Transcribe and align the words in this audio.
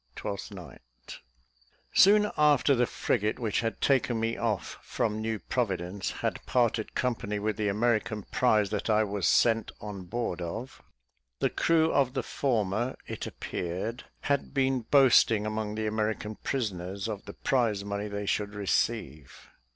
Twelfth 0.15 0.49
Night. 0.49 1.19
Soon 1.93 2.31
after 2.35 2.73
the 2.73 2.87
frigate 2.87 3.37
which 3.37 3.59
had 3.61 3.79
taken 3.81 4.19
me 4.19 4.35
off 4.35 4.79
from 4.81 5.21
New 5.21 5.37
Providence 5.37 6.09
had 6.09 6.43
parted 6.47 6.95
company 6.95 7.37
with 7.37 7.55
the 7.55 7.67
American 7.67 8.23
prize 8.31 8.71
that 8.71 8.89
I 8.89 9.03
was 9.03 9.27
sent 9.27 9.71
on 9.79 10.05
board 10.05 10.41
of, 10.41 10.81
the 11.37 11.51
crew 11.51 11.93
of 11.93 12.15
the 12.15 12.23
former, 12.23 12.97
it 13.05 13.27
appeared, 13.27 14.05
had 14.21 14.55
been 14.55 14.79
boasting 14.89 15.45
among 15.45 15.75
the 15.75 15.85
American 15.85 16.35
prisoners 16.37 17.07
of 17.07 17.25
the 17.25 17.33
prize 17.33 17.85
money 17.85 18.07
they 18.07 18.25
should 18.25 18.55
receive. 18.55 19.51